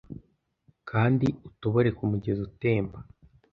Kandi 0.89 1.27
utobore 1.49 1.89
kumugezi 1.97 2.41
utemba. 2.49 2.97